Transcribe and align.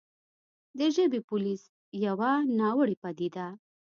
د 0.77 0.79
«ژبې 0.95 1.19
پولیس» 1.29 1.61
يوه 2.07 2.31
ناوړې 2.57 2.95
پديده 3.03 3.45